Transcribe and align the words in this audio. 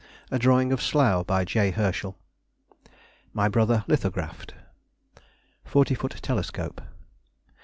A 0.31 0.39
drawing 0.39 0.73
of 0.73 0.81
Slough, 0.81 1.27
by 1.27 1.45
J. 1.45 1.69
Herschel. 1.69 2.17
My 3.33 3.47
Brother, 3.47 3.83
Lithographed. 3.87 4.55
Forty 5.63 5.93
foot 5.93 6.17
Telescope. 6.23 6.81